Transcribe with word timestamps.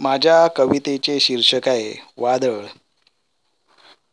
माझ्या 0.00 0.46
कवितेचे 0.56 1.18
शीर्षक 1.20 1.68
आहे 1.68 1.92
वादळ. 2.18 2.60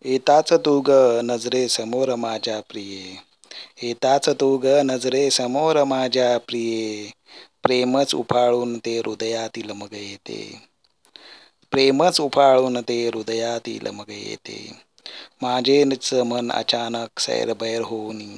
येताच 0.05 0.51
तू 0.65 0.73
ग 0.81 0.89
नजरे 1.23 1.67
समोर 1.69 2.13
माझ्या 2.17 2.59
प्रिये. 2.69 3.15
येताच 3.83 4.29
तू 4.39 4.49
ग 4.57 4.77
नजरे 4.83 5.29
समोर 5.31 5.83
माझ्या 5.85 6.37
प्रिये. 6.47 7.09
प्रेमच 7.63 8.13
उफाळून 8.15 8.77
ते 8.77 8.97
हृदयातील 8.99 9.71
मग 9.71 9.93
येते. 9.93 10.39
प्रेमच 11.71 12.19
उफाळून 12.21 12.81
ते 12.81 12.97
हृदयातील 13.07 13.87
मग 13.89 14.09
येते. 14.09 14.57
माझेच 15.41 16.13
मन 16.25 16.51
अचानक 16.51 17.19
सैरभैर 17.19 17.81
होऊनी 17.81 18.29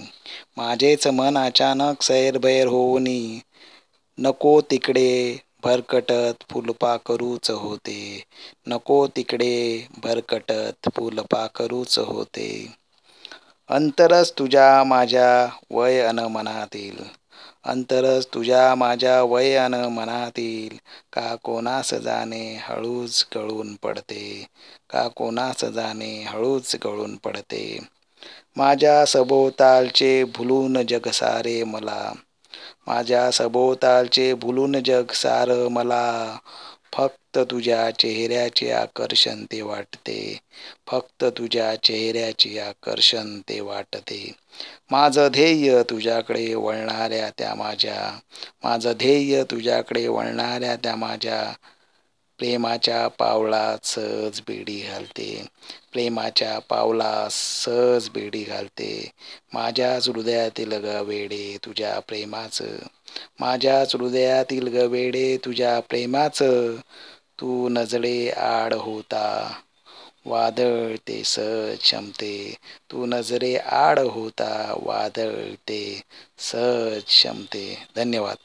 माझेच 0.57 1.07
मन 1.13 1.37
अचानक 1.37 2.01
सैरभैर 2.03 2.67
होऊनी. 2.67 3.19
नको 4.17 4.51
तिकडे 4.69 5.09
भरकटत 5.63 6.43
फुलपाखरूच 6.51 7.49
होते. 7.57 7.99
नको 8.67 8.97
तिकडे 9.15 9.51
भरकटत 9.99 10.89
फुलपाखरूच 10.95 11.97
होते. 12.07 12.49
अंतरच 13.69 14.31
तुझ्या 14.37 14.83
माझ्या 14.83 15.29
वय 15.71 15.99
अन 16.01 16.19
मनातील 16.29 17.03
अंतरच 17.65 18.27
तुझ्या 18.33 18.63
माझ्या 18.75 19.21
वय 19.23 19.55
अन 19.57 19.73
मनातील 19.93 20.77
का 21.13 21.35
कोणास 21.43 21.93
जाणे 22.03 22.43
हळूच 22.61 23.25
गळून 23.35 23.75
पडते 23.75 24.23
का 24.89 25.07
कोणास 25.15 25.63
जाणे 25.73 26.13
हळूच 26.23 26.75
गळून 26.83 27.15
पडते. 27.17 27.63
माझ्या 28.57 29.05
सभोवतालचे 29.05 30.23
भुलून 30.35 30.81
जग 30.85 31.09
सारे 31.13 31.63
मला 31.65 31.99
माझ्या 32.89 33.31
सभोवतालचे 33.31 34.33
भुलून 34.33 34.83
जग 34.83 35.11
सार 35.13 35.49
मला. 35.71 36.37
फक्त 36.93 37.37
तुझ्या 37.51 37.89
चेहऱ्याचे 37.91 38.71
आकर्षण 38.71 39.43
ते 39.51 39.61
वाटते. 39.61 40.39
फक्त 40.87 41.25
तुझ्या 41.37 41.75
चेहऱ्याचे 41.83 42.59
आकर्षण 42.59 43.39
ते 43.49 43.59
वाटते. 43.59 44.33
माझं 44.91 45.27
ध्येय 45.31 45.83
तुझ्याकडे 45.89 46.53
वळणाऱ्या 46.55 47.29
त्या 47.37 47.55
माझ्या. 47.55 48.19
माझं 48.63 48.93
ध्येय 48.97 49.43
तुझ्याकडे 49.43 50.07
वळणाऱ्या 50.07 50.75
त्या 50.75 50.95
माझ्या. 50.95 51.53
प्रेमाच्या 52.39 53.07
पावलात 53.07 53.85
सहज 53.85 54.41
बेडी 54.47 54.79
घालते. 54.79 55.45
प्रेमाच्या 55.91 56.59
पावलास 56.59 57.33
सहज 57.65 58.09
बेडी 58.09 58.43
घालते. 58.43 59.11
माझ्याच 59.53 60.09
हृदयातील 60.09 60.73
ग 60.73 61.01
वेडे 61.01 61.57
तुझ्या 61.65 61.99
प्रेमाचं. 61.99 62.77
माझ्याच 63.39 63.95
हृदयातील 63.95 64.67
ग 64.67 64.85
वेडे 64.87 65.37
तुझ्या 65.45 65.79
प्रेमाचं. 65.79 66.75
तू 67.39 67.69
नजरे 67.69 68.29
आड 68.29 68.73
होता. 68.73 69.25
वादळ 70.25 70.95
ते 71.07 71.23
सहज 71.23 71.77
क्षमते. 71.77 72.55
तू 72.91 73.05
नजरे 73.05 73.55
आड 73.57 73.99
होता. 73.99 74.73
वादळ 74.83 75.53
ते 75.67 76.01
सहज 76.39 77.03
क्षमते. 77.03 77.65
धन्यवाद. 77.95 78.37